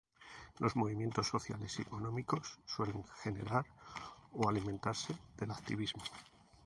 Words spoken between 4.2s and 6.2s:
o alimentarse del activismo.